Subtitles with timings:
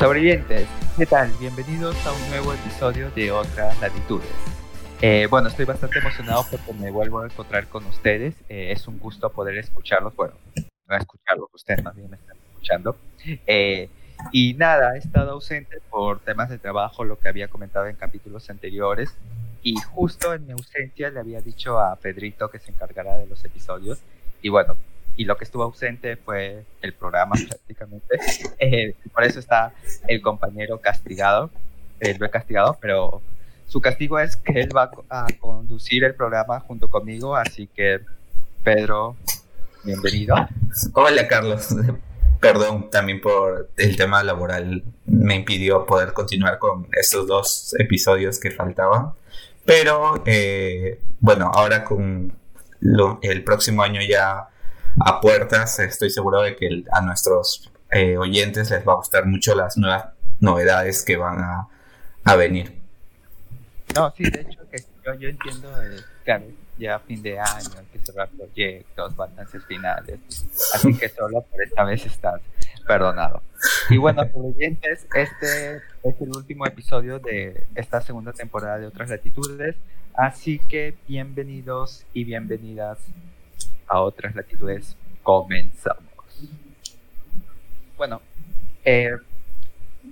[0.00, 1.30] Sobrevivientes, ¿qué tal?
[1.38, 4.30] Bienvenidos a un nuevo episodio de Otras Latitudes.
[5.02, 8.34] Eh, bueno, estoy bastante emocionado porque me vuelvo a encontrar con ustedes.
[8.48, 10.16] Eh, es un gusto poder escucharlos.
[10.16, 10.32] Bueno,
[10.88, 12.96] no escucharlos, ustedes más bien me están escuchando.
[13.46, 13.90] Eh,
[14.32, 18.48] y nada, he estado ausente por temas de trabajo, lo que había comentado en capítulos
[18.48, 19.14] anteriores.
[19.62, 23.44] Y justo en mi ausencia le había dicho a Pedrito que se encargara de los
[23.44, 24.00] episodios.
[24.40, 24.78] Y bueno,
[25.20, 28.18] y lo que estuvo ausente fue el programa prácticamente.
[29.12, 29.74] por eso está
[30.08, 31.50] el compañero castigado.
[32.18, 33.20] lo he castigado, pero
[33.66, 38.00] su castigo es que él va a conducir el programa junto conmigo, así que
[38.64, 39.14] Pedro,
[39.84, 40.36] bienvenido.
[40.94, 41.68] Hola Carlos,
[42.40, 48.52] perdón también por el tema laboral, me impidió poder continuar con estos dos episodios que
[48.52, 49.12] faltaban,
[49.66, 52.32] pero eh, bueno, ahora con
[53.20, 54.46] el próximo año ya
[54.98, 59.54] a puertas, estoy seguro de que a nuestros eh, oyentes les va a gustar mucho
[59.54, 60.06] las nuevas
[60.40, 61.68] novedades que van a,
[62.24, 62.80] a venir.
[63.94, 65.70] No, sí, de hecho, que yo, yo entiendo,
[66.24, 66.44] claro,
[66.78, 70.18] ya fin de año, hay que cerrar proyectos, balances finales,
[70.74, 72.40] así que solo por esta vez estás
[72.86, 73.42] perdonado.
[73.90, 79.76] Y bueno, oyentes, este es el último episodio de esta segunda temporada de Otras Latitudes,
[80.14, 82.98] así que bienvenidos y bienvenidas
[83.90, 84.96] a Otras Latitudes.
[85.22, 86.04] Comenzamos.
[87.98, 88.22] Bueno,
[88.84, 89.10] eh,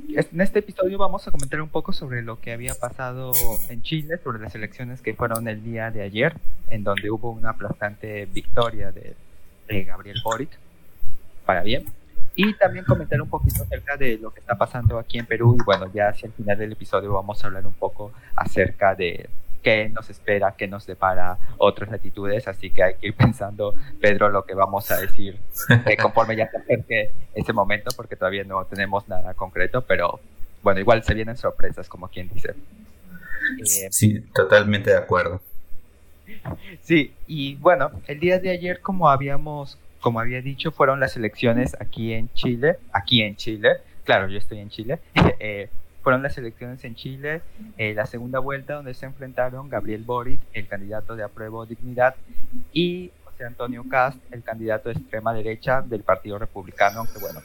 [0.09, 3.33] en este episodio vamos a comentar un poco sobre lo que había pasado
[3.71, 6.35] en Chile, sobre las elecciones que fueron el día de ayer,
[6.69, 9.15] en donde hubo una aplastante victoria de,
[9.85, 10.51] Gabriel Boric,
[11.47, 11.87] para bien.
[12.35, 15.57] Y también comentar un poquito acerca de lo que está pasando aquí en Perú.
[15.59, 19.29] Y bueno, ya hacia el final del episodio vamos a hablar un poco acerca de
[19.63, 24.29] qué nos espera, qué nos depara otras latitudes, así que hay que ir pensando, Pedro,
[24.29, 25.39] lo que vamos a decir
[25.87, 30.21] eh, conforme ya se acerque ese momento, porque todavía no tenemos nada concreto, pero
[30.63, 32.55] bueno, igual se vienen sorpresas, como quien dice.
[33.61, 35.41] Eh, sí, totalmente de acuerdo.
[36.83, 41.77] Sí, y bueno, el día de ayer, como habíamos, como había dicho, fueron las elecciones
[41.81, 44.99] aquí en Chile, aquí en Chile, claro, yo estoy en Chile,
[45.41, 45.69] eh,
[46.09, 47.43] fueron las elecciones en Chile,
[47.77, 52.15] eh, la segunda vuelta donde se enfrentaron Gabriel Boric, el candidato de apruebo dignidad,
[52.73, 57.43] y José Antonio Cast, el candidato de extrema derecha del Partido Republicano, que bueno,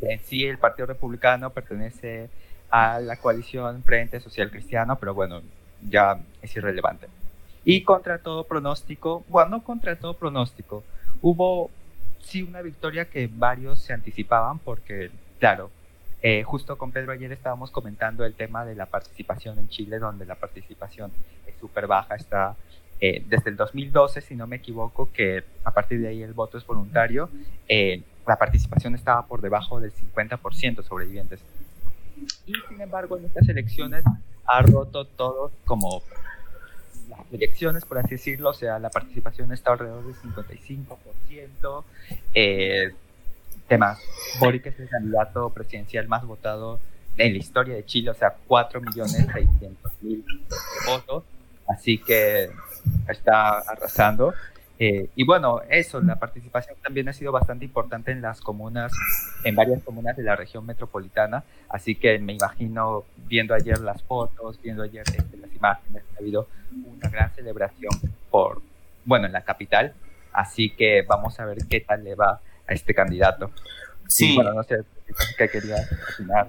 [0.00, 2.30] en sí el Partido Republicano pertenece
[2.68, 5.40] a la coalición Frente Social Cristiano, pero bueno,
[5.88, 7.06] ya es irrelevante.
[7.64, 10.82] Y contra todo pronóstico, bueno, no contra todo pronóstico,
[11.22, 11.70] hubo
[12.18, 15.70] sí una victoria que varios se anticipaban porque, claro,
[16.22, 20.26] eh, justo con Pedro ayer estábamos comentando el tema de la participación en Chile, donde
[20.26, 21.10] la participación
[21.46, 22.56] es súper baja, está
[23.00, 26.58] eh, desde el 2012, si no me equivoco, que a partir de ahí el voto
[26.58, 27.30] es voluntario,
[27.66, 31.40] eh, la participación estaba por debajo del 50% sobrevivientes.
[32.44, 34.04] Y sin embargo, en estas elecciones
[34.44, 36.02] ha roto todo como
[37.08, 41.84] las elecciones, por así decirlo, o sea, la participación está alrededor del 55%.
[42.34, 42.92] Eh,
[43.70, 43.98] temas.
[44.40, 46.80] Boric es el candidato presidencial más votado
[47.16, 50.24] en la historia de Chile, o sea, 4.600.000
[50.86, 51.22] votos.
[51.68, 52.50] Así que
[53.08, 54.34] está arrasando.
[54.80, 58.90] Eh, y bueno, eso, la participación también ha sido bastante importante en las comunas,
[59.44, 61.44] en varias comunas de la región metropolitana.
[61.68, 66.48] Así que me imagino, viendo ayer las fotos, viendo ayer este, las imágenes, ha habido
[66.86, 67.92] una gran celebración
[68.30, 68.62] por,
[69.04, 69.94] bueno, en la capital.
[70.32, 73.50] Así que vamos a ver qué tal le va este candidato.
[74.08, 74.34] Sí.
[74.34, 74.80] bueno, no sé
[75.36, 75.76] qué quería
[76.14, 76.48] opinar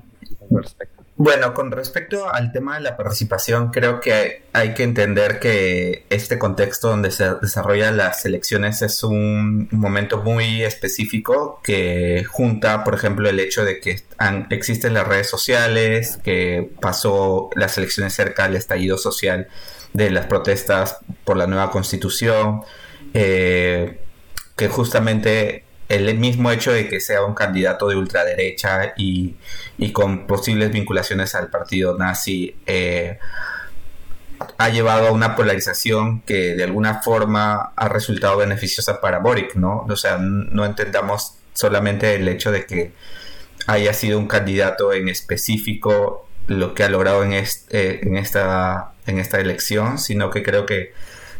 [0.50, 1.02] respecto.
[1.18, 6.40] Bueno, con respecto al tema de la participación, creo que hay que entender que este
[6.40, 13.30] contexto donde se desarrollan las elecciones es un momento muy específico que junta, por ejemplo,
[13.30, 14.02] el hecho de que
[14.50, 19.48] existen las redes sociales, que pasó las elecciones cerca del estallido social
[19.94, 22.64] de las protestas por la nueva constitución,
[23.14, 24.00] eh,
[24.56, 29.36] que justamente el mismo hecho de que sea un candidato de ultraderecha y,
[29.94, 33.18] con posibles vinculaciones al partido nazi eh,
[34.58, 39.86] ha llevado a una polarización que de alguna forma ha resultado beneficiosa para Boric, ¿no?
[39.90, 42.94] O sea, no entendamos solamente el hecho de que
[43.68, 49.40] haya sido un candidato en específico lo que ha logrado en, en, esta, en esta
[49.40, 50.94] elección, sino que creo que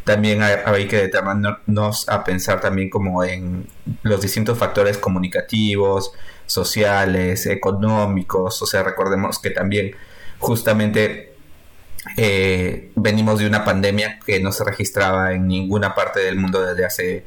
[0.04, 3.68] también hay, que determinarnos a pensar también como en
[4.02, 6.12] los distintos factores comunicativos,
[6.46, 9.92] sociales, económicos, o sea, recordemos que también
[10.38, 11.34] justamente
[12.16, 16.84] eh, venimos de una pandemia que no se registraba en ninguna parte del mundo desde
[16.84, 17.24] hace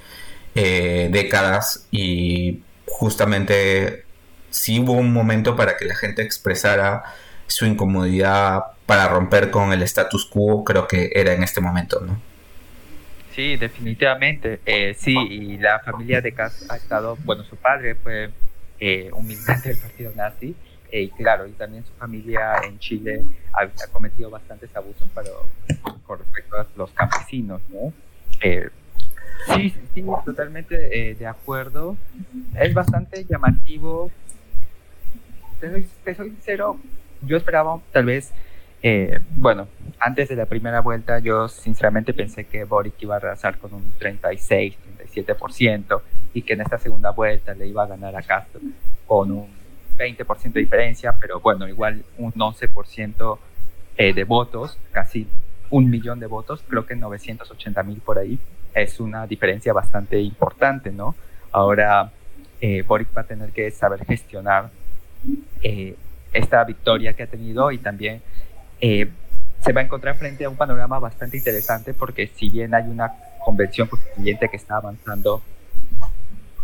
[0.54, 4.04] eh, décadas y justamente
[4.50, 7.04] si hubo un momento para que la gente expresara
[7.48, 12.35] su incomodidad para romper con el status quo, creo que era en este momento, ¿no?
[13.36, 14.62] Sí, definitivamente.
[14.66, 18.30] Eh, sí, y la familia de Kass ha estado, bueno, su padre fue
[18.80, 20.56] eh, un militante del partido nazi,
[20.90, 25.28] eh, y claro, y también su familia en Chile ha, cometido bastantes abusos para,
[26.06, 27.92] con respecto a los campesinos, ¿no?
[29.54, 31.98] sí, sí, totalmente de acuerdo.
[32.58, 34.12] Es bastante llamativo.
[35.60, 36.80] Te soy, te soy sincero,
[37.22, 38.32] yo esperaba tal vez
[38.88, 39.68] eh, bueno,
[39.98, 43.94] antes de la primera vuelta yo sinceramente pensé que Boric iba a arrasar con un
[43.98, 44.76] 36,
[45.12, 46.02] 37%
[46.36, 48.62] y que en esta segunda vuelta le iba a ganar a Castro
[49.08, 49.48] con un
[49.98, 53.40] 20% de diferencia, pero bueno, igual un 11%
[53.98, 55.28] eh, de votos, casi
[55.72, 58.38] un millón de votos, creo que 980 mil por ahí,
[58.76, 61.16] es una diferencia bastante importante, ¿no?
[61.52, 62.12] Ahora
[62.62, 64.70] eh, Boric va a tener que saber gestionar
[66.34, 68.22] esta victoria que ha tenido y también
[68.82, 69.10] eh,
[69.62, 73.12] se va a encontrar frente a un panorama bastante interesante porque si bien hay una
[73.44, 75.42] convención constituyente que está avanzando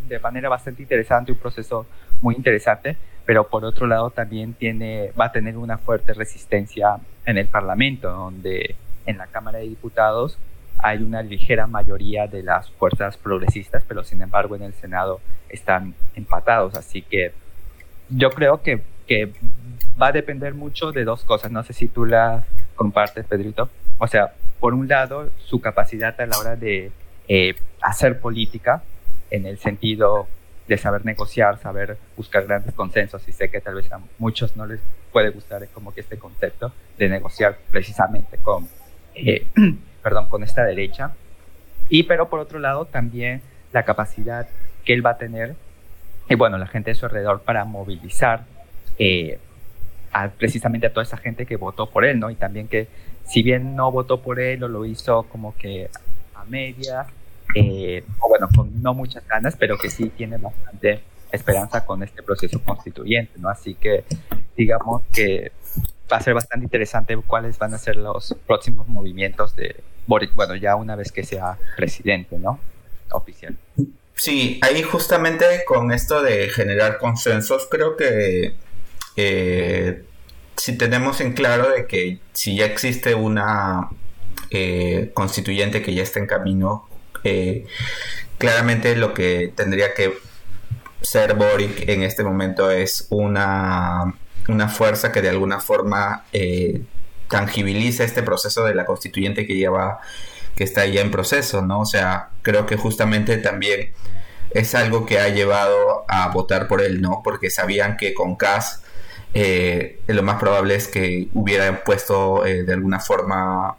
[0.08, 1.88] de manera bastante interesante, un proceso
[2.22, 7.38] muy interesante, pero por otro lado también tiene, va a tener una fuerte resistencia en
[7.38, 8.76] el Parlamento, donde
[9.06, 10.38] en la Cámara de Diputados
[10.80, 15.94] hay una ligera mayoría de las fuerzas progresistas, pero sin embargo en el Senado están
[16.16, 17.32] empatados, así que
[18.10, 18.82] yo creo que,
[19.12, 19.34] que
[20.02, 21.52] va a depender mucho de dos cosas.
[21.52, 23.70] No sé si tú las compartes, Pedrito.
[23.98, 24.32] O sea,
[24.62, 26.92] por un lado, su capacidad a la hora de
[27.28, 28.84] eh, hacer política,
[29.30, 30.30] en el sentido
[30.66, 33.28] de saber negociar, saber buscar grandes consensos.
[33.28, 34.80] Y sé que tal vez a muchos no les
[35.12, 38.70] puede gustar como que este concepto de negociar precisamente con,
[39.14, 39.46] eh,
[40.02, 41.12] perdón, con esta derecha.
[41.90, 43.42] Y pero por otro lado, también
[43.74, 44.48] la capacidad
[44.86, 45.56] que él va a tener,
[46.30, 48.46] y bueno, la gente de su alrededor para movilizar
[48.98, 49.40] eh,
[50.38, 52.30] precisamente a toda esa gente que votó por él, ¿no?
[52.30, 52.88] Y también que
[53.26, 55.90] si bien no votó por él o lo hizo como que
[56.36, 57.06] a media,
[57.56, 61.02] eh, bueno, con no muchas ganas, pero que sí tiene bastante
[61.32, 63.50] esperanza con este proceso constituyente, ¿no?
[63.50, 64.04] Así que
[64.56, 65.52] digamos que
[66.12, 69.78] va a ser bastante interesante cuáles van a ser los próximos movimientos de
[70.08, 72.60] Boric, bueno, ya una vez que sea presidente, ¿no?
[73.12, 73.58] Oficial.
[74.16, 78.54] Sí, ahí justamente con esto de generar consensos, creo que
[79.16, 80.04] eh,
[80.58, 83.90] si tenemos en claro de que si ya existe una
[84.50, 86.88] eh, constituyente que ya está en camino,
[87.24, 87.66] eh,
[88.38, 90.18] claramente lo que tendría que
[91.02, 94.14] ser Boric en este momento es una,
[94.48, 96.26] una fuerza que de alguna forma
[97.28, 100.00] tangibiliza este proceso de la constituyente que lleva
[100.56, 101.80] que está ya en proceso, ¿no?
[101.80, 103.94] O sea, creo que justamente también
[104.52, 107.22] es algo que ha llevado a votar por él, ¿no?
[107.24, 108.84] Porque sabían que con Cas
[109.34, 113.78] eh, lo más probable es que hubieran puesto eh, de alguna forma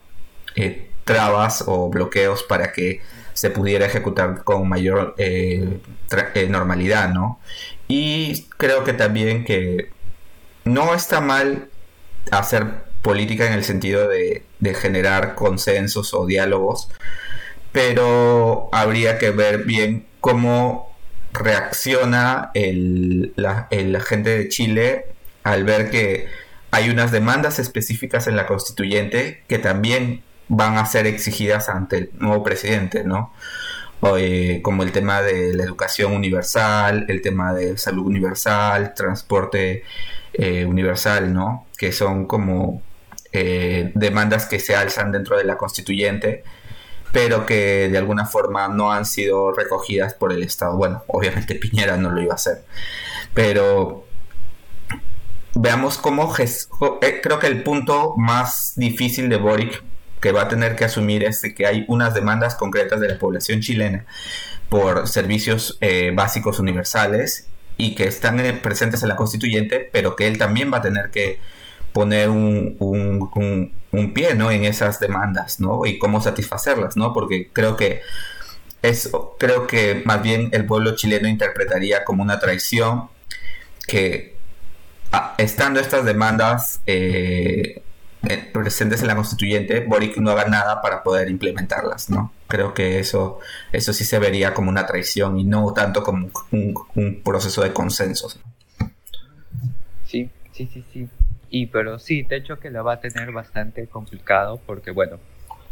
[0.55, 3.01] eh, trabas o bloqueos para que
[3.35, 5.15] se pudiera ejecutar con mayor
[6.49, 7.41] normalidad, ¿no?
[7.89, 9.91] Y creo que también que
[10.65, 11.69] no está mal
[12.31, 12.67] hacer
[13.03, 14.45] política en el sentido de,
[14.81, 16.89] generar consensos o diálogos,
[17.73, 20.95] pero habría que ver bien cómo
[21.33, 23.67] reacciona la,
[24.07, 25.07] gente de Chile
[25.43, 26.29] al ver que
[26.71, 32.11] hay unas demandas específicas en la constituyente que también van a ser exigidas ante el
[32.19, 33.33] nuevo presidente, ¿no?
[34.17, 39.85] Eh, como el tema de la educación universal, el tema de salud universal, transporte
[40.33, 41.67] eh, universal, ¿no?
[41.77, 42.83] Que son como
[43.33, 46.43] eh, demandas que se alzan dentro de la constituyente,
[47.13, 50.77] pero que de alguna forma no han sido recogidas por el Estado.
[50.77, 52.65] Bueno, obviamente Piñera no lo iba a hacer,
[53.35, 54.07] pero
[55.55, 59.83] veamos cómo eh, creo que el punto más difícil de Boric
[60.21, 63.61] que va a tener que asumir es que hay unas demandas concretas de la población
[63.61, 64.07] chilena
[64.69, 70.29] por servicios eh, básicos universales y que están eh, presentes en la constituyente, pero que
[70.29, 71.41] él también va a tener que
[71.93, 74.51] poner un, un, pie ¿no?
[74.51, 75.85] en esas demandas ¿no?
[75.85, 77.13] y cómo satisfacerlas, ¿no?
[77.13, 78.01] porque creo que
[78.81, 83.09] es, creo que más bien el pueblo chileno interpretaría como una traición
[83.87, 84.32] que
[85.13, 87.83] Ah, estando estas demandas eh,
[88.27, 92.33] eh, presentes en la constituyente, Boric no haga nada para poder implementarlas, ¿no?
[92.49, 93.41] Creo que eso,
[93.73, 98.41] eso sí se vería como una traición y no tanto como un, proceso de consensos.
[100.07, 101.09] Sí, sí, sí, sí.
[101.51, 105.19] Y pero sí, de hecho que lo va a tener bastante complicado porque, bueno,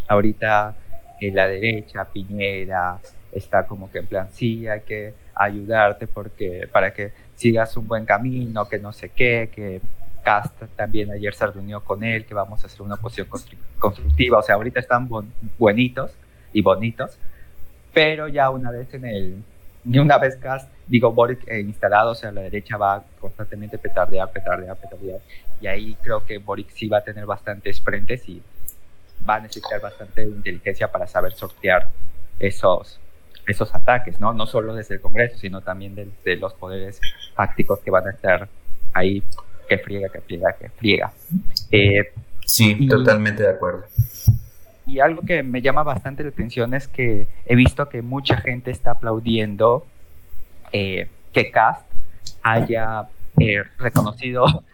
[0.07, 0.77] ahorita
[1.21, 2.99] en la derecha, Piñera,
[3.33, 8.05] está como que en plan, sí, hay que ayudarte porque para que sigas un buen
[8.05, 9.81] camino, que no sé qué, que
[10.23, 13.29] Cast también ayer se reunió con él, que vamos a hacer una posición
[13.79, 15.09] constructiva, o sea, ahorita están
[15.59, 16.11] buenitos
[16.53, 17.17] y bonitos,
[17.95, 19.43] pero ya una vez en el,
[19.87, 24.77] una vez Cast, digo, Boric eh, instalado, o sea, la derecha va constantemente petardear, petardear,
[24.77, 25.21] petardear,
[25.63, 28.43] y ahí creo que Boric sí va a tener bastantes frentes y
[29.27, 31.89] va a necesitar bastante inteligencia para saber sortear
[32.39, 33.01] esos,
[33.47, 34.33] esos ataques, ¿no?
[34.33, 37.01] No solo desde el Congreso, sino también desde los poderes
[37.35, 38.49] fácticos que van a estar
[38.93, 39.23] ahí,
[39.69, 41.13] que friega, que friega, que friega.
[41.71, 42.13] Eh,
[42.47, 43.85] sí, totalmente de acuerdo.
[44.87, 48.71] Y algo que me llama bastante la atención es que he visto que mucha gente
[48.71, 49.87] está aplaudiendo
[50.73, 51.87] eh, que Cast
[52.43, 54.45] haya eh, reconocido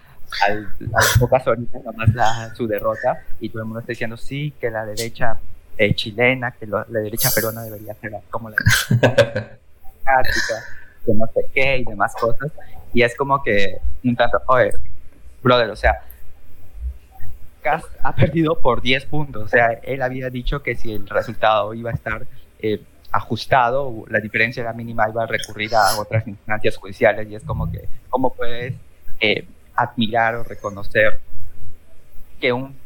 [0.48, 4.54] al, a las pocas horitas nomás su derrota y todo el mundo está diciendo sí,
[4.60, 5.38] que la derecha
[5.78, 8.56] eh, chilena, que la derecha peruana debería ser como la
[8.90, 10.64] democrática,
[11.04, 12.52] que no sé qué y demás cosas.
[12.92, 14.72] Y es como que un tanto, oye,
[15.42, 16.00] brother, o sea,
[17.62, 19.44] Cast ha perdido por 10 puntos.
[19.44, 22.26] O sea, él había dicho que si el resultado iba a estar
[22.60, 22.80] eh,
[23.10, 27.28] ajustado, la diferencia era mínima, iba a recurrir a otras instancias judiciales.
[27.28, 28.74] Y es como que, ¿cómo puedes
[29.20, 31.20] eh, admirar o reconocer
[32.40, 32.76] que un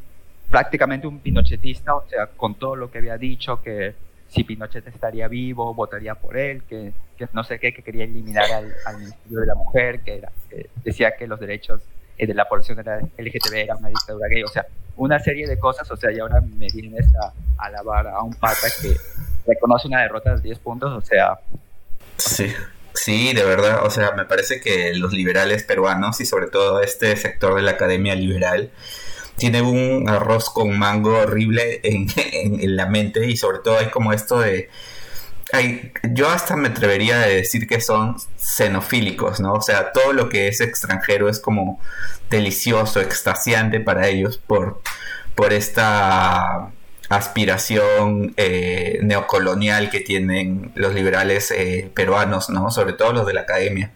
[0.51, 3.95] prácticamente un pinochetista, o sea, con todo lo que había dicho, que
[4.29, 6.93] si Pinochet estaría vivo, votaría por él, que,
[7.33, 10.23] no sé qué, que quería eliminar al, Ministerio de la Mujer, que,
[10.85, 11.81] decía que los derechos
[12.17, 14.67] eh, de la población LGTB era una dictadura gay, o sea,
[14.97, 18.69] una serie de cosas, o sea, y ahora me vienes a, alabar a un pata
[18.81, 18.95] que
[19.47, 21.39] reconoce una derrota de 10 puntos, o sea...
[22.17, 22.53] Sí.
[22.93, 27.17] Sí, de verdad, o sea, me parece que los liberales peruanos y sobre todo este
[27.17, 28.71] sector de la academia liberal
[29.41, 34.39] tiene un arroz con mango horrible en, la mente y sobre todo hay como esto
[34.39, 34.69] de...
[35.53, 39.55] Hay, yo hasta me atrevería a decir que son xenofílicos, ¿no?
[39.55, 41.81] O sea, todo lo que es extranjero es como
[42.29, 44.81] delicioso, extasiante para ellos por,
[45.35, 46.71] por esta
[47.09, 52.71] aspiración eh, neocolonial que tienen los liberales eh, peruanos, ¿no?
[52.71, 53.93] Sobre todo los de la academia.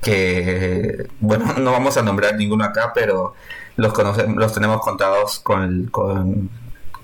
[0.00, 3.34] Que, bueno, no vamos a nombrar ninguno acá, pero
[3.78, 5.90] los, conocemos, los tenemos contados con,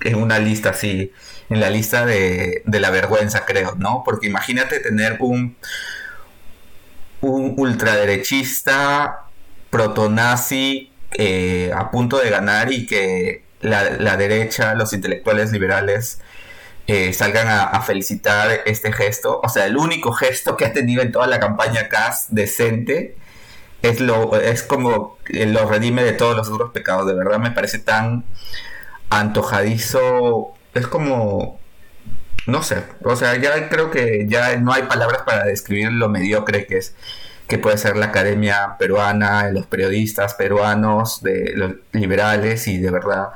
[0.01, 1.11] en una lista así,
[1.49, 4.03] en la lista de, la vergüenza, creo, ¿no?
[4.05, 5.55] Porque imagínate tener un,
[7.21, 9.21] un ultraderechista
[9.69, 16.19] protonazi eh, a punto de ganar y que la, derecha, los intelectuales liberales,
[16.87, 19.39] eh, salgan a, felicitar este gesto.
[19.41, 23.15] O sea, el único gesto que ha tenido en toda la campaña CAS decente
[23.89, 27.07] es, lo, es como lo redime de todos los duros pecados.
[27.07, 28.25] De verdad me parece tan
[29.09, 30.53] antojadizo.
[30.73, 31.59] Es como.
[32.47, 32.83] No sé.
[33.03, 36.95] O sea, ya creo que ya no hay palabras para describir lo mediocre que es
[37.47, 43.29] que puede ser la academia peruana, los periodistas peruanos, de los liberales y de verdad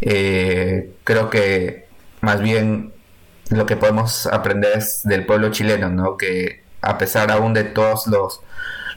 [0.00, 1.88] eh, creo que
[2.20, 2.92] más bien
[3.50, 6.16] lo que podemos aprender es del pueblo chileno, ¿no?
[6.16, 8.40] Que a pesar aún de todos los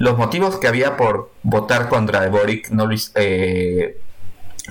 [0.03, 4.01] los motivos que había por votar contra Boric, no eh,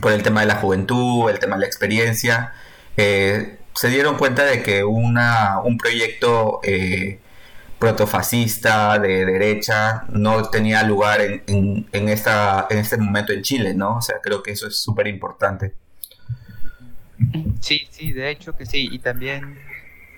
[0.03, 2.53] por el tema de la juventud, el tema de la experiencia,
[2.99, 7.19] eh, se dieron cuenta de que una, un proyecto eh,
[7.79, 13.97] protofascista de derecha no tenía lugar en, en, esta, en este momento en Chile, ¿no?
[13.97, 15.73] O sea, creo que eso es súper importante.
[17.61, 19.59] Sí, sí, de hecho que sí, y también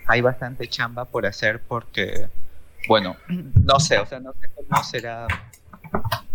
[0.08, 2.26] hay bastante chamba por hacer porque
[2.88, 5.26] bueno, no sé, o sea, no sé cómo será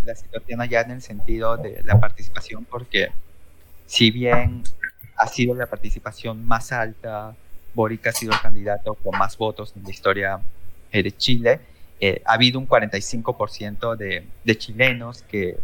[0.03, 3.09] la situación allá en el sentido de la participación, porque
[3.85, 4.63] si bien
[5.17, 7.35] ha sido la participación más alta,
[7.73, 10.39] Boric ha sido el candidato con más votos en la historia
[10.91, 11.59] eh, de Chile,
[11.99, 15.57] eh, ha habido un 45% de, de chilenos que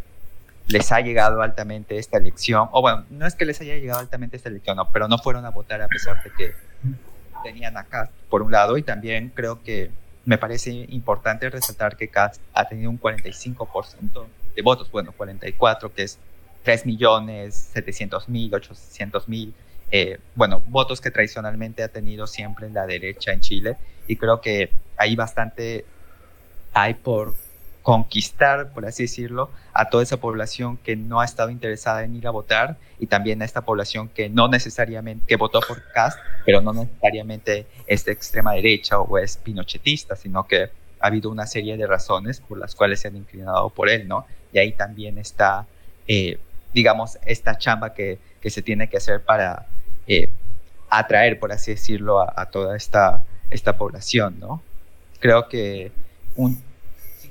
[0.67, 4.35] les ha llegado altamente esta elección, o bueno, no es que les haya llegado altamente
[4.37, 6.53] esta elección, no, pero no fueron a votar a pesar de que
[7.43, 9.91] tenían acá, por un lado, y también creo que
[10.25, 16.03] me parece importante resaltar que Cast ha tenido un 45% de votos, bueno, 44, que
[16.03, 16.17] es
[16.63, 19.53] 3 millones 700 mil, 800 mil,
[19.91, 23.77] eh, bueno, votos que tradicionalmente ha tenido siempre la derecha en Chile.
[24.07, 25.85] Y creo que hay bastante,
[26.73, 27.35] hay por
[27.85, 32.25] conquistar, por así decirlo, a toda esa población que no ha estado interesada en ir
[32.25, 36.61] a votar y también a esta población que no necesariamente, que votó por Cast, pero
[36.61, 40.63] no necesariamente es de extrema derecha o es pinochetista, sino que
[40.99, 44.25] ha habido una serie de razones por las cuales se han inclinado por él, ¿no?
[44.51, 45.67] Y ahí también está,
[46.07, 46.39] eh,
[46.73, 49.67] digamos, esta chamba que, que, se tiene que hacer para
[50.07, 50.31] eh,
[50.89, 54.63] atraer, por así decirlo, a, a toda esta, esta población, ¿no?
[55.19, 55.91] Creo que
[56.35, 56.59] un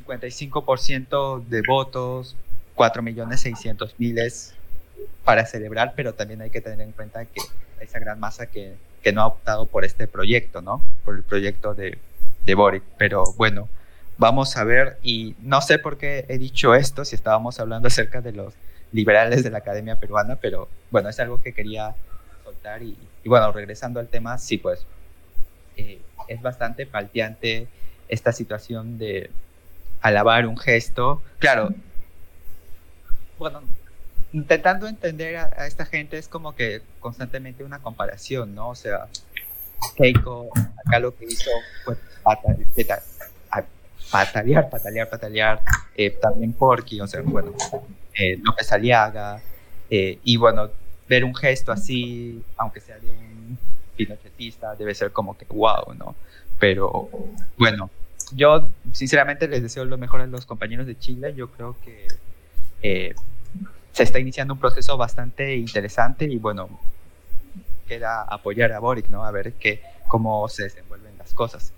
[0.07, 2.37] 55% de votos,
[2.77, 4.53] 4.600.000
[5.25, 7.41] para celebrar, pero también hay que tener en cuenta que
[7.81, 10.83] esa gran masa que, que no ha optado por este proyecto, ¿no?
[11.05, 11.99] Por el proyecto de,
[12.45, 12.83] de Boric.
[12.99, 13.69] Pero bueno,
[14.19, 18.21] vamos a ver, y no sé por qué he dicho esto, si estábamos hablando acerca
[18.21, 18.55] de los
[18.93, 21.95] liberales de la Academia Peruana, pero bueno, es algo que quería
[22.45, 24.87] soltar y, bueno, regresando al tema, sí, pues
[25.77, 27.67] eh, es bastante palteante
[28.09, 29.31] esta situación de
[30.05, 31.23] alabar un gesto.
[31.39, 31.71] Claro,
[33.39, 33.63] bueno,
[34.35, 38.69] intentando entender a, esta gente es como que constantemente una comparación, ¿no?
[38.69, 39.09] O sea,
[39.97, 40.51] Keiko
[40.87, 41.51] acá lo que hizo
[41.85, 41.97] fue
[44.11, 45.63] patalear, patalear, patalear,
[45.97, 47.55] eh, también Porky, o sea, bueno,
[48.13, 49.41] eh, López Aliaga,
[49.89, 50.69] eh, y bueno,
[51.09, 53.59] ver un gesto así, aunque sea de un
[53.97, 56.15] pinochetista, debe ser como que wow, ¿no?
[56.59, 57.09] Pero
[57.57, 57.91] bueno,
[58.35, 62.09] yo sinceramente les deseo lo mejor a los compañeros de Chile, yo creo que
[62.83, 63.14] eh,
[63.93, 66.69] se está iniciando un proceso bastante interesante y bueno,
[67.87, 69.25] queda apoyar a Boric, ¿no?
[69.25, 71.73] A ver qué, cómo se desenvuelven las cosas.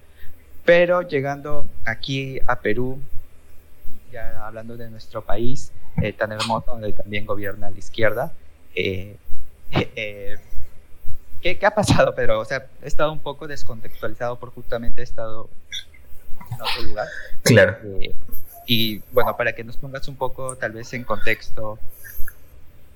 [0.64, 3.00] Pero llegando aquí a Perú,
[4.10, 5.72] ya hablando de nuestro país,
[6.02, 8.32] eh, tan hermoso, donde también gobierna la izquierda,
[8.74, 9.16] eh,
[9.70, 12.40] ¿qué, ¿qué, ha pasado, Pedro?
[12.40, 15.48] O sea, he estado un poco descontextualizado por justamente he estado
[16.50, 17.08] en otro lugar.
[17.42, 17.78] Claro.
[18.66, 21.78] y bueno, para que nos pongas un poco tal vez en contexto,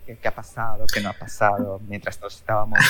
[0.07, 2.81] qué, ha pasado, qué no ha pasado mientras nos estábamos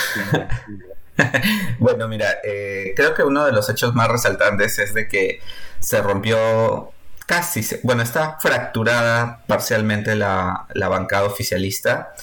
[1.79, 5.41] bueno, mira, eh, creo que uno de los hechos más resaltantes es de que
[5.79, 6.93] se rompió
[7.27, 12.15] casi, bueno, está fracturada parcialmente la, bancada oficialista.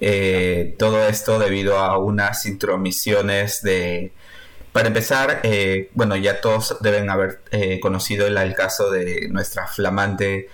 [0.00, 4.12] Eh, todo esto debido a unas intromisiones de...
[4.72, 7.40] Para empezar, eh, bueno, ya todos deben haber
[7.80, 10.48] conocido el, caso de nuestra flamante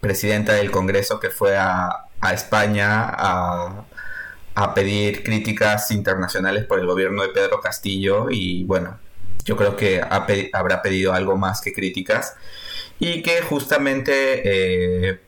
[0.00, 3.84] presidenta del Congreso que fue a, España a,
[4.74, 8.98] pedir críticas internacionales por el gobierno de Pedro Castillo y bueno,
[9.44, 12.34] yo creo que habrá pedido algo más que críticas
[12.98, 15.20] y que justamente eh,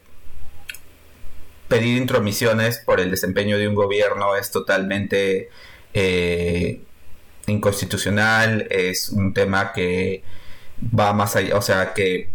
[1.69, 5.49] pedir intromisiones por el desempeño de un gobierno es totalmente
[5.95, 6.81] eh,
[7.47, 10.23] inconstitucional, es un tema que
[10.83, 12.31] va más allá, o sea, que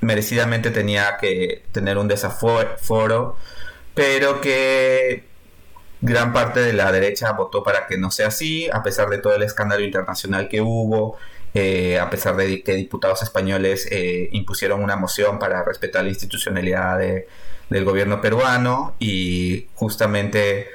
[0.00, 3.36] merecidamente tenía que tener un desaforo,
[3.94, 5.24] pero que
[6.00, 9.34] gran parte de la derecha votó para que no sea así, a pesar de todo
[9.34, 11.16] el escándalo internacional que hubo,
[11.54, 16.98] eh, a pesar de que diputados españoles eh, impusieron una moción para respetar la institucionalidad
[17.68, 20.68] del gobierno peruano y justamente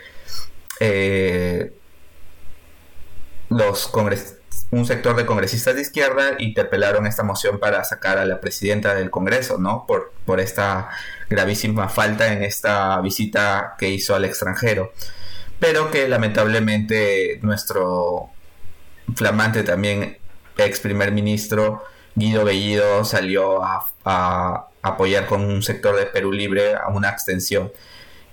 [0.80, 1.74] eh,
[3.50, 3.92] los
[4.70, 9.10] un sector de congresistas de izquierda interpelaron esta moción para sacar a la presidenta del
[9.10, 9.86] Congreso, ¿no?
[9.88, 10.90] Por, por esta
[11.30, 14.92] gravísima falta en esta visita que hizo al extranjero.
[15.60, 18.30] Pero que lamentablemente nuestro
[19.16, 20.18] flamante también
[20.58, 21.84] ex primer ministro
[22.16, 27.72] Guido Bellido salió a, apoyar con un sector de Perú Libre a una extensión.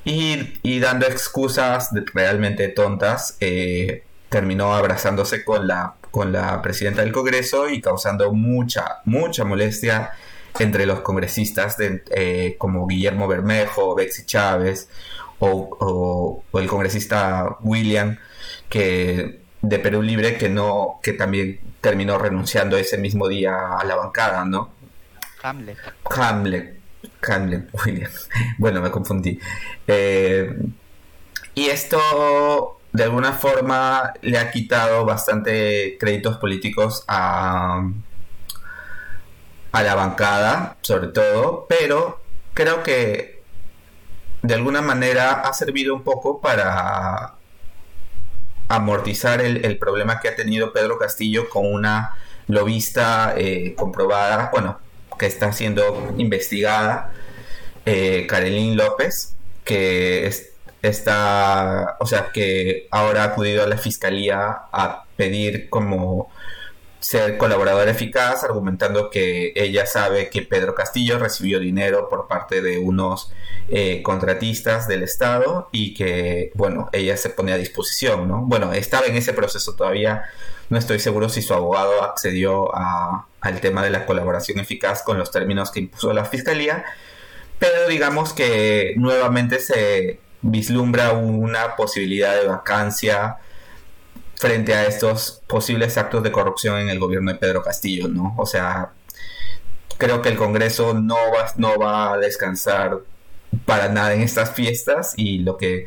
[0.05, 7.69] Y, dando excusas realmente tontas, eh, terminó abrazándose con la con la presidenta del Congreso
[7.69, 10.13] y causando mucha, mucha molestia
[10.61, 14.89] entre los congresistas de, eh, como Guillermo Bermejo, Bexy Chávez
[15.41, 18.17] o, el congresista William
[18.69, 23.97] que de Perú Libre que no que también terminó renunciando ese mismo día a la
[23.97, 24.71] bancada, ¿no?
[25.43, 25.77] Hamlet.
[26.05, 26.84] Hamlet.
[27.27, 28.11] Hamlet, William.
[28.59, 29.39] Bueno, me confundí.
[29.87, 30.57] Eh,
[31.55, 37.89] y esto de alguna forma le ha quitado bastante créditos políticos a,
[39.73, 42.21] a la bancada, sobre todo, pero
[42.55, 43.43] creo que
[44.43, 47.35] de alguna manera ha servido un poco para
[48.69, 52.15] amortizar el, problema que ha tenido Pedro Castillo con una
[52.47, 54.79] lobista eh, comprobada, bueno,
[55.19, 57.13] que está siendo investigada,
[57.87, 58.27] eh,
[58.75, 65.69] López, que es, está, o sea, que ahora ha acudido a la fiscalía a pedir
[65.71, 66.31] como
[67.05, 72.79] ser colaborador eficaz, argumentando que ella sabe que Pedro Castillo recibió dinero por parte de
[72.79, 73.31] unos
[73.69, 78.41] eh, contratistas del Estado y que, bueno, ella se pone a disposición, ¿no?
[78.47, 80.23] Bueno, estaba en ese proceso todavía,
[80.71, 85.19] no estoy seguro si su abogado accedió a, al tema de la colaboración eficaz con
[85.19, 86.87] los términos que impuso la fiscalía,
[87.59, 93.41] pero digamos que nuevamente se vislumbra una posibilidad de vacancia
[94.45, 98.35] frente a estos posibles actos de corrupción en el gobierno de Pedro Castillo, ¿no?
[98.37, 98.93] O sea,
[99.97, 102.99] creo que el Congreso no va, no va a descansar
[103.65, 105.87] para nada en estas fiestas y lo que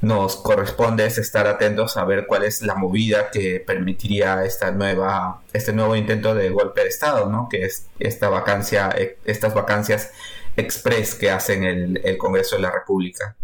[0.00, 5.42] nos corresponde es estar atentos a ver cuál es la movida que permitiría esta nueva,
[5.52, 7.48] este nuevo intento de golpe de Estado, ¿no?
[7.48, 10.12] Que es esta vacancia, estas vacancias
[10.56, 13.34] express que hacen el, Congreso de la República.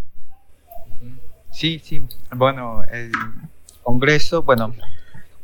[1.51, 2.01] Sí, sí.
[2.31, 3.11] Bueno, el
[3.85, 4.75] Congreso, bueno,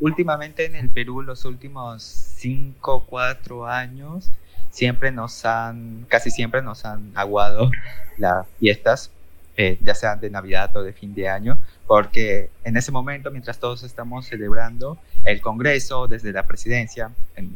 [0.01, 4.33] últimamente en el Perú, los últimos 5, 4 años,
[4.71, 7.71] siempre nos han, casi siempre nos han aguado
[8.17, 9.11] las fiestas,
[9.59, 13.59] eh, ya sean de Navidad o de fin de año, porque en ese momento, mientras
[13.59, 17.55] todos estamos celebrando, el Congreso, desde la presidencia, en,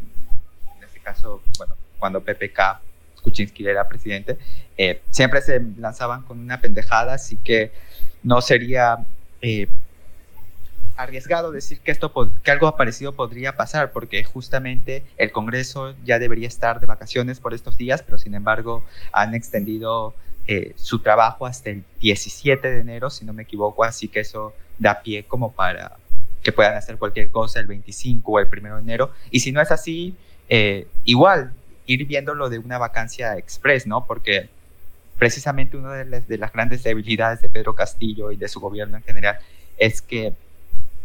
[0.87, 2.81] este caso, bueno, cuando PPK
[3.23, 4.37] Kuczynski era presidente,
[4.77, 7.73] eh, siempre se lanzaban con una pendejada, así que
[8.23, 8.99] no sería
[9.40, 9.66] eh,
[10.96, 16.48] arriesgado decir que esto que algo parecido podría pasar porque justamente el Congreso ya debería
[16.48, 20.14] estar de vacaciones por estos días, pero sin embargo han extendido
[20.46, 24.52] eh, su trabajo hasta el 17 de enero, si no me equivoco, así que eso
[24.78, 25.96] da pie como para
[26.42, 29.11] que puedan hacer cualquier cosa el 25 o el 1 de enero.
[29.30, 30.14] Y si no es así,
[30.48, 31.52] eh, igual
[31.87, 34.07] ir viéndolo de una vacancia express, ¿no?
[34.07, 34.50] Porque
[35.18, 38.96] precisamente una de las, de las grandes debilidades de Pedro Castillo y de su gobierno
[38.98, 39.38] en general
[39.78, 40.35] es que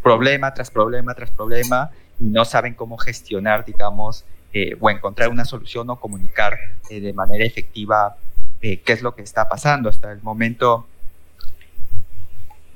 [0.02, 5.44] problema tras problema tras problema y no saben cómo gestionar, digamos, eh, o encontrar una
[5.44, 6.58] solución o comunicar
[6.90, 8.16] eh, de manera efectiva
[8.60, 9.88] eh, qué es lo que está pasando.
[9.88, 10.86] Hasta el momento,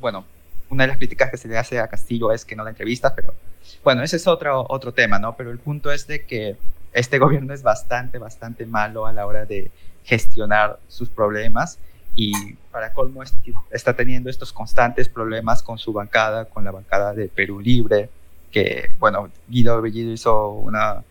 [0.01, 0.25] bueno,
[0.71, 3.13] una de las críticas que se le hace a Castillo es que no da entrevistas,
[3.15, 3.35] pero
[3.83, 5.37] bueno, ese es otro, otro tema, ¿no?
[5.37, 6.57] Pero el punto es de que
[6.93, 9.71] este gobierno es bastante, bastante malo a la hora de
[10.05, 11.79] gestionar sus problemas
[12.16, 13.22] y para colmo
[13.70, 18.09] está teniendo estos constantes problemas con su bancada, con la bancada de Perú Libre,
[18.50, 21.03] que, bueno, Guido Bellido hizo una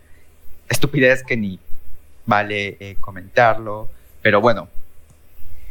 [0.69, 1.59] estupidez que ni
[2.25, 3.89] vale eh, comentarlo,
[4.21, 4.69] pero bueno,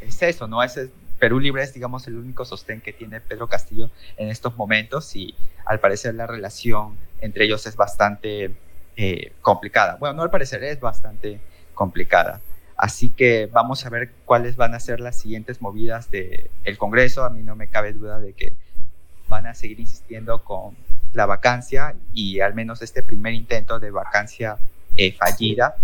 [0.02, 0.62] es eso, ¿no?
[0.62, 5.14] Ese, Perú Libre es, digamos, el único sostén que tiene Pedro Castillo en estos momentos
[5.14, 8.50] y al parecer la relación entre ellos es bastante
[8.96, 9.96] eh, complicada.
[10.00, 11.40] Bueno, no al parecer, es bastante
[11.74, 12.40] complicada.
[12.82, 17.22] Así que vamos a ver cuáles van a ser las siguientes movidas del Congreso.
[17.22, 18.54] A mí no me cabe duda de que
[19.28, 20.74] van a seguir insistiendo con
[21.12, 24.56] la vacancia y al menos este primer intento de vacancia
[24.96, 25.76] eh, fallida,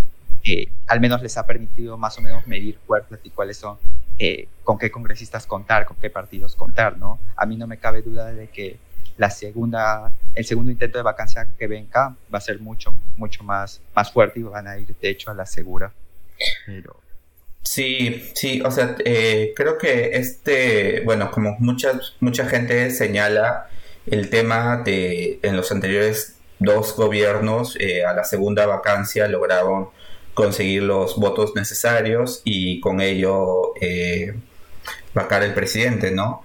[0.43, 3.77] eh, al menos les ha permitido más o menos medir fuerzas y cuáles son,
[4.17, 7.17] eh, con qué congresistas contar, con qué partidos contar, ¿no?
[7.37, 8.77] A mí no me cabe duda de que
[9.15, 13.81] la segunda, el segundo intento de vacancia que venga va a ser mucho, mucho más,
[13.95, 15.93] más fuerte y van a ir de hecho a la segura.
[17.63, 23.69] Sí, sí, o sea, eh, creo que este, bueno, como mucha, mucha gente señala,
[24.07, 29.89] el tema de en los anteriores dos gobiernos eh, a la segunda vacancia lograron
[30.33, 34.33] conseguir los votos necesarios y con ello eh,
[35.13, 36.43] vacar el presidente, ¿no?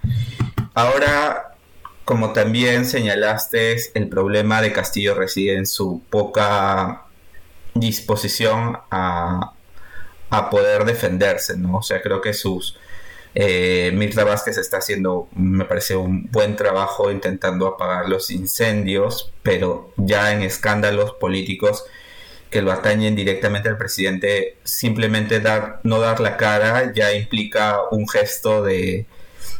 [0.73, 1.55] Ahora,
[2.03, 7.05] como también señalaste, el problema de Castillo reside en su poca
[7.73, 9.54] disposición a,
[10.29, 11.77] a poder defenderse, ¿no?
[11.77, 12.77] O sea, creo que sus...
[13.37, 19.91] Eh, Mirta Vázquez está haciendo, me parece, un buen trabajo intentando apagar los incendios, pero
[19.97, 21.83] ya en escándalos políticos
[22.49, 28.07] que lo atañen directamente al presidente, simplemente dar, no dar la cara ya implica un
[28.07, 29.05] gesto de,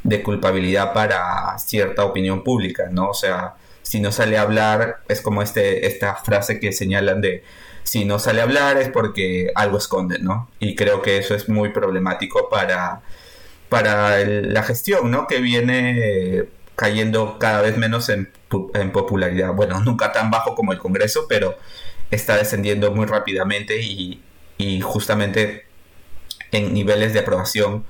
[0.04, 3.10] de culpabilidad para cierta opinión pública, ¿no?
[3.10, 7.44] O sea, si no sale a hablar, es como este, esta frase que señalan de
[7.86, 10.50] si no sale a hablar es porque algo esconde, ¿no?
[10.60, 13.04] Y creo que eso es muy problemático para,
[13.70, 15.28] para la gestión, ¿no?
[15.28, 18.32] Que viene cayendo cada vez menos en,
[18.92, 19.54] popularidad.
[19.54, 21.58] Bueno, nunca tan bajo como el Congreso, pero
[22.10, 24.22] está descendiendo muy rápidamente y,
[24.82, 25.66] justamente
[26.52, 27.86] en niveles de aprobación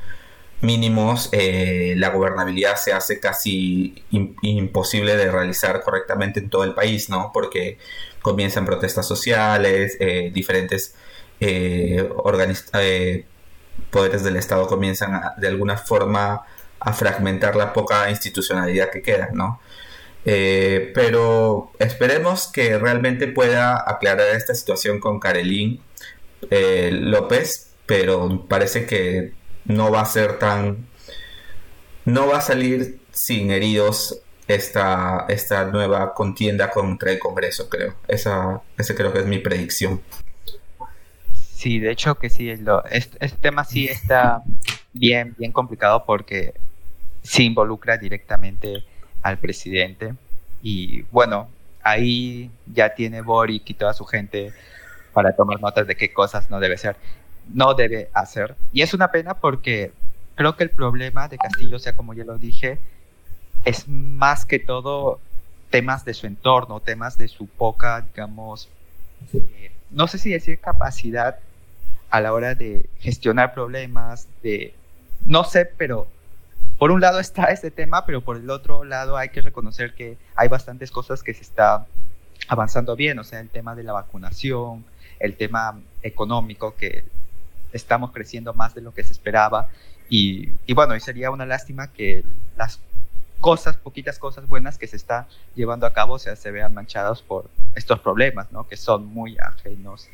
[0.62, 4.04] mínimos eh, la gobernabilidad se hace casi
[4.42, 7.32] imposible de realizar correctamente en todo el país, ¿no?
[7.34, 7.78] Porque
[8.26, 10.96] comienzan protestas sociales, eh, diferentes
[11.40, 12.10] eh,
[12.74, 13.26] eh,
[13.92, 16.44] poderes del Estado comienzan de alguna forma
[16.80, 19.62] a fragmentar la poca institucionalidad que queda, ¿no?
[20.24, 25.82] pero esperemos que realmente pueda aclarar esta situación con Karelín
[26.50, 29.34] López, pero parece que
[29.66, 30.88] no va a ser tan...
[32.06, 37.96] no va a salir sin heridos esta, esta nueva contienda contra el Congreso, creo.
[38.08, 40.02] Esa, ese creo que es mi predicción.
[41.34, 44.44] Sí, de hecho que sí, lo, este, tema sí está
[44.94, 46.54] bien, bien complicado porque
[47.24, 48.84] se involucra directamente
[49.24, 50.14] al presidente
[50.62, 51.50] y bueno,
[51.82, 54.54] ahí ya tiene Boric y toda su gente
[55.14, 56.98] para tomar notas de qué cosas no debe ser,
[57.54, 58.56] no debe hacer.
[58.74, 59.92] Y es una pena porque
[60.36, 62.80] creo que el problema de Castillo, sea, como ya lo dije,
[63.66, 65.20] es más que todo
[65.70, 68.70] temas de su entorno, temas de su poca, digamos,
[69.34, 71.40] eh, no sé si decir capacidad
[72.10, 74.74] a la hora de gestionar problemas, de,
[75.26, 76.08] no sé, pero
[76.78, 80.18] por un lado está este tema, pero por el otro lado hay que reconocer que
[80.36, 81.86] hay bastantes cosas que se está
[82.48, 84.86] avanzando bien, o sea, el tema de la vacunación,
[85.20, 87.04] el tema económico, que
[87.74, 89.70] estamos creciendo más de lo que se esperaba.
[90.10, 92.24] Y, bueno, y sería una lástima que
[92.58, 92.80] las
[93.46, 97.22] cosas, poquitas cosas buenas que se está llevando a cabo, o sea, se vean manchadas
[97.22, 98.68] por estos problemas, ¿no?
[98.68, 100.08] Que son muy ajenos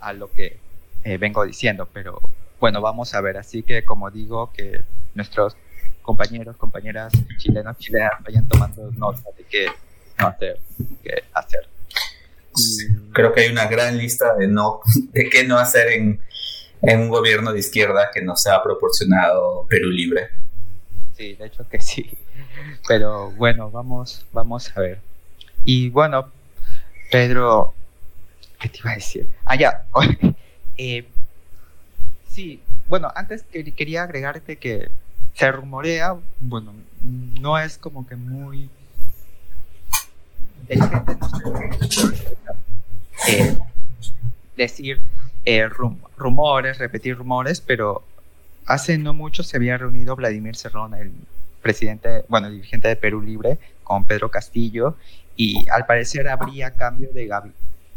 [0.00, 0.58] a lo que
[1.04, 1.88] eh, vengo diciendo.
[1.92, 2.20] Pero
[2.58, 3.36] bueno, vamos a ver.
[3.36, 4.82] Así que, como digo, que
[5.14, 5.56] nuestros
[6.02, 9.66] compañeros, compañeras chilenos, chilenas vayan tomando nota de qué
[10.18, 10.58] no hacer,
[11.32, 11.68] hacer.
[13.12, 14.80] Creo que hay una gran lista de no,
[15.12, 16.20] de qué no hacer en,
[16.82, 20.30] en un gobierno de izquierda que no sea proporcionado Perú libre.
[21.16, 22.10] Sí, de hecho que sí.
[22.88, 25.00] Pero bueno, vamos, vamos a ver.
[25.64, 26.30] Y bueno,
[27.10, 27.74] Pedro,
[28.60, 29.28] ¿qué te iba a decir?
[29.44, 29.84] Ah, ya.
[30.76, 31.06] eh,
[32.28, 33.44] sí, bueno, antes
[33.76, 34.90] quería agregarte que
[35.34, 36.72] se rumorea, bueno,
[37.02, 38.70] no es como que muy
[43.28, 43.58] eh,
[44.56, 45.00] decir
[45.44, 45.68] eh,
[46.16, 48.04] rumores, repetir rumores, pero
[48.66, 51.12] hace no mucho se había reunido Vladimir Cerrón, el
[51.62, 54.96] presidente, bueno, el dirigente de Perú Libre, con Pedro Castillo,
[55.36, 57.30] y al parecer habría cambio de,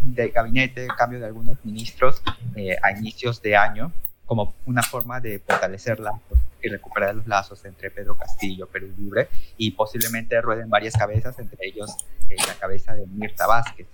[0.01, 2.21] de gabinete, cambio de algunos ministros
[2.55, 3.91] eh, a inicios de año,
[4.25, 9.29] como una forma de fortalecer lazos y recuperar los lazos entre Pedro Castillo, Perú Libre,
[9.57, 11.95] y posiblemente rueden varias cabezas, entre ellos
[12.29, 13.87] la cabeza de Mirta Vázquez.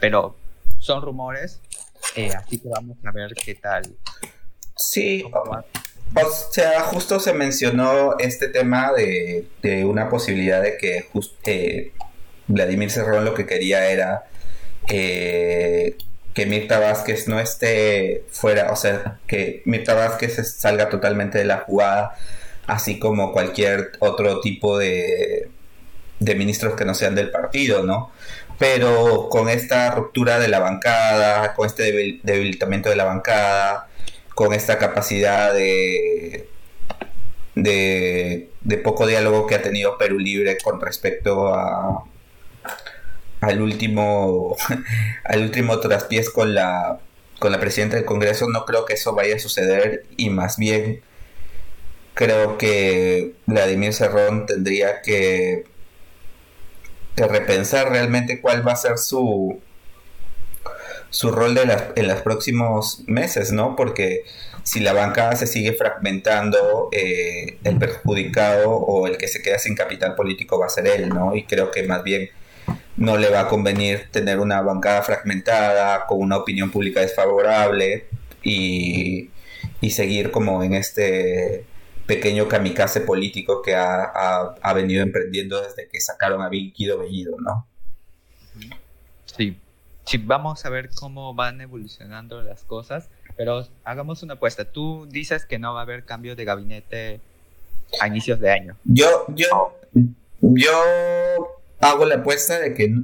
[0.00, 0.36] Pero
[0.78, 1.60] son rumores,
[2.16, 3.94] eh, así que vamos a ver qué tal.
[4.76, 5.24] Sí,
[6.16, 11.08] o sea, justo se mencionó este tema de, de una posibilidad de que
[11.46, 11.92] eh,
[12.46, 14.24] Vladimir Cerrón lo que quería era
[14.88, 15.96] eh,
[16.34, 21.58] que Mirta Vázquez no esté fuera, o sea, que Mirta Vázquez salga totalmente de la
[21.58, 22.16] jugada,
[22.66, 25.48] así como cualquier otro tipo de,
[26.20, 28.10] de ministros que no sean del partido, ¿no?
[28.58, 33.88] Pero con esta ruptura de la bancada, con este debilitamiento de la bancada,
[34.34, 36.48] con esta capacidad de,
[37.54, 42.04] de, de poco diálogo que ha tenido Perú Libre con respecto a,
[43.40, 44.56] al último
[45.24, 46.98] al último traspiés con la
[47.38, 51.02] con la presidenta del Congreso no creo que eso vaya a suceder y más bien
[52.14, 55.64] creo que Vladimir Cerrón tendría que,
[57.16, 59.60] que repensar realmente cuál va a ser su
[61.14, 61.62] su rol de
[61.94, 63.76] en los próximos meses, ¿no?
[63.76, 64.24] Porque
[64.64, 69.76] si la bancada se sigue fragmentando, eh, el perjudicado o el que se queda sin
[69.76, 71.36] capital político va a ser él, ¿no?
[71.36, 72.30] Y creo que más bien
[72.96, 78.08] no le va a convenir tener una bancada fragmentada, con una opinión pública desfavorable
[78.42, 79.30] y,
[79.90, 81.64] seguir como en este
[82.06, 87.68] pequeño kamikaze político que ha, venido emprendiendo desde que sacaron a Guido Bellido, ¿no?
[89.26, 89.56] Sí.
[90.04, 94.64] Sí, vamos a ver cómo van evolucionando las cosas, pero hagamos una apuesta.
[94.64, 97.20] Tú dices que no va a haber cambio de gabinete
[98.00, 98.76] a inicios de año.
[98.84, 99.76] Yo, yo,
[100.40, 100.72] yo
[101.80, 102.94] hago la apuesta de que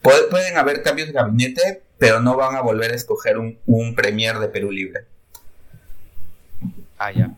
[0.00, 4.48] pueden haber cambios de gabinete, pero no van a volver a escoger un, premier de
[4.48, 5.04] Perú Libre.
[6.98, 7.30] Ah, ya.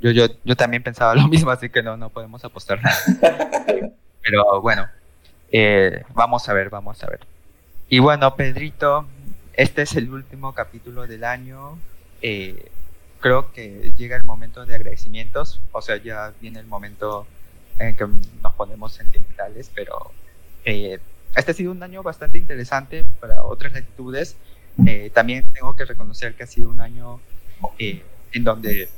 [0.00, 2.78] Yo, yo, yo también pensaba lo mismo, así que no, no podemos apostar
[4.22, 4.88] pero bueno,
[5.50, 7.20] eh, vamos a ver, vamos a ver.
[7.88, 9.06] Y bueno, Pedrito,
[9.52, 11.78] este es el último capítulo del año.
[12.20, 12.68] Eh,
[13.20, 17.26] creo que llega el momento de agradecimientos, o sea, ya viene el momento
[17.78, 18.06] en que
[18.42, 20.10] nos ponemos sentimentales, pero
[20.64, 20.98] eh,
[21.36, 24.36] este ha sido un año bastante interesante para otras latitudes.
[24.84, 27.20] Eh, también tengo que reconocer que ha sido un año
[27.78, 28.88] eh, en donde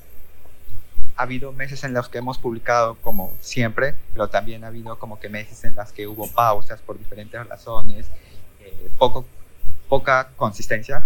[1.15, 5.21] ha habido meses en los que hemos publicado como siempre, pero también ha habido como
[5.21, 8.07] que meses en los que hubo pausas por diferentes razones,
[8.99, 9.27] poco,
[9.89, 11.05] poca consistencia,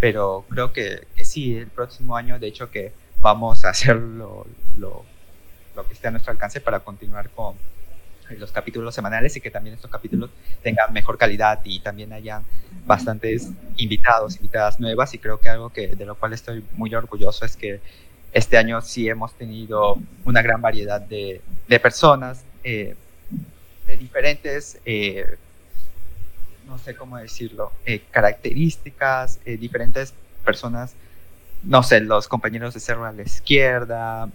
[0.00, 5.04] pero creo que, sí, el próximo año de hecho que vamos a hacerlo lo
[5.76, 7.56] lo que esté a nuestro alcance para continuar con
[8.38, 10.30] los capítulos semanales y que también estos capítulos
[10.62, 12.42] tengan mejor calidad y también hayan
[12.86, 15.12] bastantes invitados, invitadas nuevas.
[15.14, 17.80] Y creo que algo que de lo cual estoy muy orgulloso es que
[18.32, 22.96] este año sí hemos tenido una gran variedad de, de personas, eh,
[23.86, 24.78] de diferentes,
[26.66, 27.72] no sé cómo decirlo,
[28.10, 30.94] características, diferentes personas,
[31.62, 34.28] no sé, los compañeros de Cerro a la izquierda,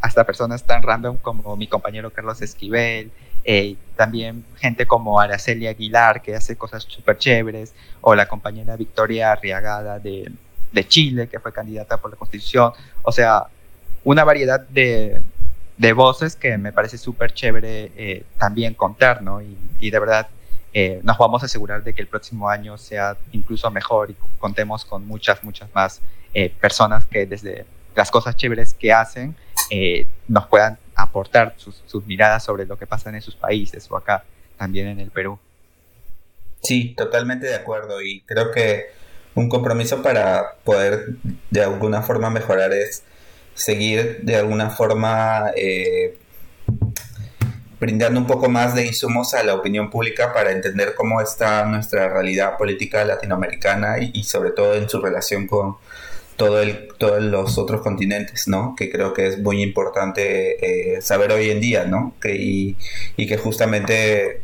[0.00, 3.10] hasta personas tan random como mi compañero Carlos Esquivel,
[3.46, 9.32] eh, también gente como Araceli Aguilar, que hace cosas súper chéveres, o la compañera Victoria
[9.32, 10.32] Arriagada de,
[10.72, 12.72] de, Chile, que fue candidata por la Constitución.
[13.02, 13.44] O sea,
[14.02, 15.20] una variedad de,
[15.76, 19.40] de voces que me parece súper chévere eh, también contar, ¿no?
[19.40, 20.28] Y de verdad
[20.74, 24.84] eh, nos vamos a asegurar de que el próximo año sea incluso mejor y contemos
[24.84, 26.00] con muchas, muchas más
[26.60, 29.36] personas que desde las cosas chéveres que hacen
[30.26, 34.24] nos puedan aportar sus, miradas sobre lo que pasa en sus países o acá
[34.56, 35.38] también en el Perú.
[36.62, 38.86] Sí, totalmente de acuerdo y creo que
[39.34, 41.16] un compromiso para poder
[41.50, 43.02] de alguna forma mejorar es
[43.54, 46.16] seguir de alguna forma eh,
[47.84, 52.08] brindando un poco más de insumos a la opinión pública para entender cómo está nuestra
[52.08, 55.76] realidad política latinoamericana y sobre todo en su relación con,
[56.36, 56.66] todos
[57.20, 58.74] los otros continentes, ¿no?
[58.74, 62.14] Que creo que es muy importante eh, saber hoy en día, ¿no?
[62.24, 62.76] Y,
[63.16, 64.40] que justamente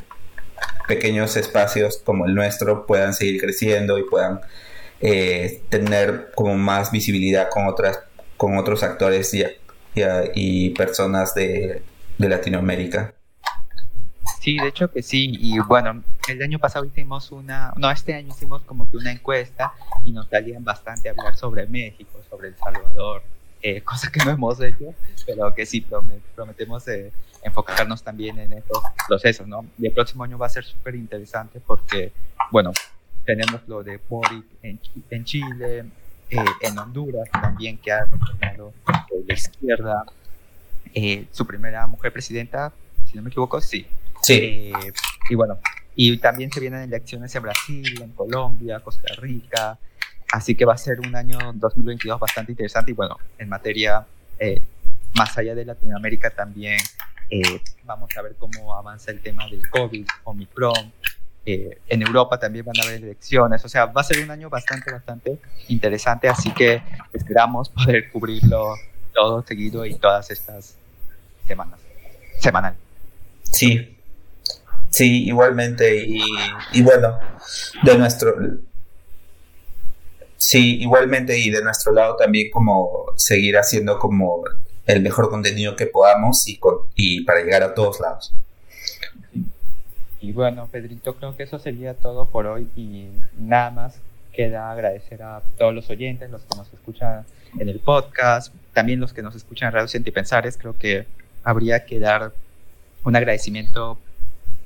[0.87, 4.41] pequeños espacios como el nuestro puedan seguir creciendo y puedan
[5.01, 8.01] eh, tener como más visibilidad con otras
[8.37, 9.35] con otros actores
[10.35, 11.83] y, personas de
[12.19, 13.15] Latinoamérica.
[14.41, 15.37] Sí, de hecho que sí.
[15.39, 19.75] Y bueno, el año pasado hicimos una, no, este año hicimos como que una encuesta
[20.03, 23.23] y nos salían bastante hablar sobre México, sobre El Salvador,
[23.61, 24.95] eh, cosa que no hemos hecho,
[25.27, 25.87] pero que sí
[26.35, 29.67] prometemos eh, enfocarnos también en estos procesos, ¿no?
[29.79, 32.11] Y el próximo año va a ser súper interesante porque,
[32.51, 32.73] bueno,
[33.27, 35.85] tenemos lo de Boric en, en Chile,
[36.31, 38.73] eh, en Honduras también, que ha gobernado
[39.27, 40.05] la izquierda,
[41.31, 42.73] su primera mujer presidenta,
[43.05, 43.87] si no me equivoco, sí,
[44.23, 44.35] Sí.
[44.35, 44.93] Eh,
[45.29, 45.59] y bueno,
[45.95, 49.79] y también se vienen elecciones en Brasil, en Colombia, Costa Rica,
[50.33, 54.07] así que va a ser un año 2022 bastante interesante y bueno, en materia
[54.39, 54.63] eh,
[55.15, 56.79] más allá de Latinoamérica también
[57.29, 60.93] eh, vamos a ver cómo avanza el tema del COVID, Omicron.
[61.45, 64.93] en Europa también van a haber elecciones, o sea, va a ser un año bastante,
[64.93, 68.75] bastante interesante, así que esperamos poder cubrirlo
[69.13, 70.77] todo seguido y todas estas
[71.47, 71.81] semanas,
[72.39, 72.77] semanal.
[73.43, 74.00] Sí,
[74.91, 76.05] Sí, igualmente.
[76.73, 77.19] Y, bueno,
[77.85, 78.35] de nuestro.
[80.37, 81.39] Sí, igualmente.
[81.39, 84.43] Y de nuestro lado también, como seguir haciendo como
[84.87, 88.35] el mejor contenido que podamos y, con, y para llegar a todos lados.
[90.21, 92.69] Y bueno, Pedrito, creo que eso sería todo por hoy.
[92.77, 93.07] Y
[93.39, 93.95] nada más
[94.33, 97.25] queda agradecer a todos los oyentes, los que nos escuchan
[97.59, 100.57] en el podcast, también los que nos escuchan en Radio Pensares.
[100.57, 101.07] Creo que
[101.45, 102.33] habría que dar
[103.05, 103.99] un agradecimiento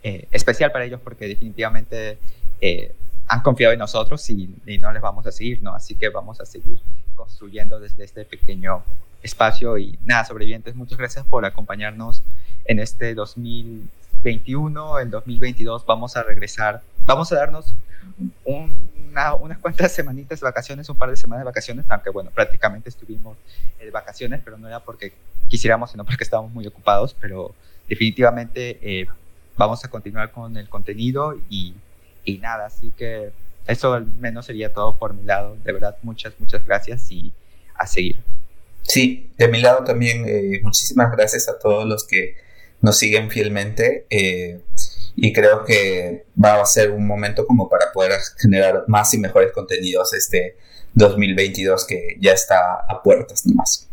[0.06, 2.18] eh, especial para ellos porque definitivamente
[2.60, 2.94] eh,
[3.26, 5.74] han confiado en nosotros y, no les vamos a seguir, ¿no?
[5.74, 6.78] Así que vamos a seguir
[7.14, 8.82] construyendo desde este pequeño
[9.22, 12.22] espacio y nada, sobrevivientes, muchas gracias por acompañarnos
[12.66, 17.74] en este 2021, en 2022 vamos a regresar, vamos a darnos
[18.44, 23.38] unas cuantas semanitas de vacaciones, un par de semanas de vacaciones, aunque bueno, prácticamente estuvimos
[23.78, 25.14] de vacaciones, pero no era porque
[25.48, 27.54] quisiéramos, sino porque estábamos muy ocupados, pero
[27.88, 29.06] definitivamente eh,
[29.56, 31.74] vamos a continuar con el contenido y,
[32.24, 33.32] y nada, así que
[33.66, 35.56] eso al menos sería todo por mi lado.
[35.64, 37.32] De verdad, muchas, muchas gracias y
[37.74, 38.20] a seguir.
[38.82, 42.36] Sí, de mi lado también eh, muchísimas gracias a todos los que
[42.82, 44.60] nos siguen fielmente eh,
[45.16, 49.52] y creo que va a ser un momento como para poder generar más y mejores
[49.52, 50.56] contenidos este
[50.92, 53.88] 2022 que ya está a puertas nomás.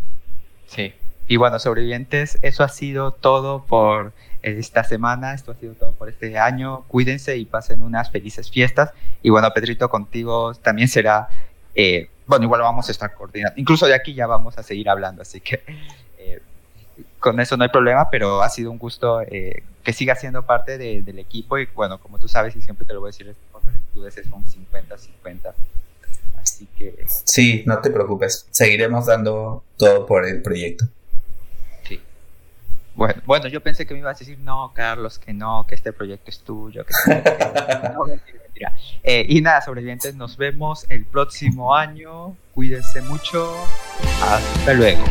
[0.68, 0.94] Sí,
[1.28, 5.34] y bueno, sobrevivientes, eso ha sido todo por esta semana.
[5.34, 6.84] Esto ha sido todo por este año.
[6.88, 8.92] Cuídense y pasen unas felices fiestas.
[9.22, 11.30] Y bueno, Pedrito, contigo también será,
[11.76, 13.60] eh, bueno, igual vamos a estar coordinando.
[13.60, 15.62] Incluso de aquí ya vamos a seguir hablando, así que
[16.18, 16.42] eh,
[17.20, 20.78] con eso no hay problema, pero ha sido un gusto eh, que siga siendo parte
[20.78, 21.58] del equipo.
[21.58, 25.54] Y bueno, como tú sabes, y siempre te lo voy a decir, actitudes son 50-50.
[26.42, 27.06] Así que...
[27.26, 28.48] Sí, no te preocupes.
[28.50, 30.86] Seguiremos dando todo por el proyecto.
[32.94, 35.94] Bueno, bueno, yo pensé que me ibas a decir, no, Carlos, que no, que este
[35.94, 36.86] proyecto es tuyo.
[36.86, 36.94] Que,
[37.94, 38.76] no, mentira, mentira.
[39.04, 42.36] Eh, y nada, sobrevivientes, nos vemos el próximo año.
[42.54, 43.56] Cuídense mucho.
[44.22, 45.04] Hasta luego.